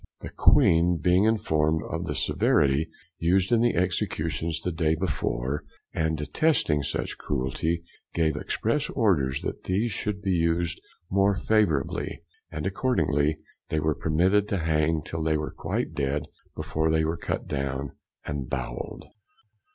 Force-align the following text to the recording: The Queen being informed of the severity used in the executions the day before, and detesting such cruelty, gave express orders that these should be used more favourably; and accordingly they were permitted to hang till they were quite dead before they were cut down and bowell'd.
The 0.21 0.31
Queen 0.31 0.97
being 0.97 1.25
informed 1.25 1.83
of 1.87 2.05
the 2.07 2.15
severity 2.15 2.89
used 3.19 3.51
in 3.51 3.61
the 3.61 3.75
executions 3.75 4.59
the 4.59 4.71
day 4.71 4.95
before, 4.95 5.63
and 5.93 6.17
detesting 6.17 6.81
such 6.81 7.19
cruelty, 7.19 7.83
gave 8.15 8.35
express 8.35 8.89
orders 8.89 9.43
that 9.43 9.65
these 9.65 9.91
should 9.91 10.23
be 10.23 10.31
used 10.31 10.81
more 11.11 11.35
favourably; 11.35 12.23
and 12.49 12.65
accordingly 12.65 13.37
they 13.69 13.79
were 13.79 13.93
permitted 13.93 14.47
to 14.47 14.57
hang 14.57 15.03
till 15.05 15.21
they 15.21 15.37
were 15.37 15.53
quite 15.55 15.93
dead 15.93 16.23
before 16.55 16.89
they 16.89 17.05
were 17.05 17.15
cut 17.15 17.45
down 17.47 17.91
and 18.25 18.49
bowell'd. 18.49 19.05